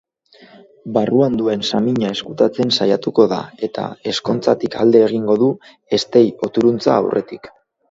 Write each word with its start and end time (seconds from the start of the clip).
Barruan 0.93 1.35
duen 1.41 1.65
samina 1.69 2.13
ezkutatzen 2.13 2.73
saiatuko 2.79 3.27
da 3.35 3.39
eta 3.69 3.85
ezkontzatik 4.13 4.81
alde 4.87 5.05
egingo 5.11 5.39
du 5.45 5.53
eztei-oturuntza 6.01 6.99
aurretik. 6.99 7.55